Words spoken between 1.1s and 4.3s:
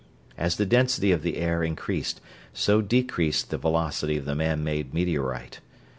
of the air increased so decreased the velocity of